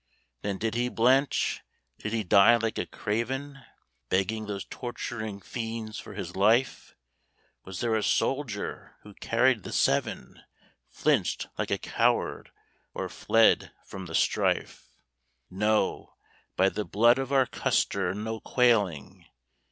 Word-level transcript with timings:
Then 0.41 0.57
did 0.57 0.73
he 0.73 0.89
blench? 0.89 1.61
Did 1.99 2.11
he 2.11 2.23
die 2.23 2.55
like 2.55 2.79
a 2.79 2.87
craven, 2.87 3.63
Begging 4.09 4.47
those 4.47 4.65
torturing 4.65 5.39
fiends 5.39 5.99
for 5.99 6.15
his 6.15 6.35
life? 6.35 6.95
Was 7.65 7.81
there 7.81 7.93
a 7.93 8.01
soldier 8.01 8.95
who 9.03 9.13
carried 9.13 9.61
the 9.61 9.71
Seven 9.71 10.41
Flinched 10.89 11.49
like 11.59 11.69
a 11.69 11.77
coward 11.77 12.49
or 12.95 13.09
fled 13.09 13.73
from 13.85 14.07
the 14.07 14.15
strife? 14.15 14.89
No, 15.51 16.15
by 16.55 16.69
the 16.69 16.83
blood 16.83 17.19
of 17.19 17.31
our 17.31 17.45
Custer, 17.45 18.15
no 18.15 18.39
quailing! 18.39 19.27